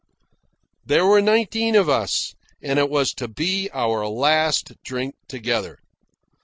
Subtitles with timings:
[0.83, 5.77] There were nineteen of us and it was to be our last drink together.